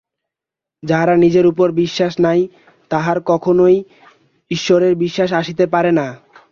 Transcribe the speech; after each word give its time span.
যাহার 0.83 1.09
নিজের 1.17 1.45
উপর 1.45 1.67
বিশ্বাস 1.73 2.13
নাই, 2.19 2.41
তাহার 2.91 3.17
কখনই 3.25 3.77
ঈশ্বরে 4.51 4.87
বিশ্বাস 4.95 5.29
আসিতে 5.33 5.65
পারে 5.65 5.91
না। 5.91 6.07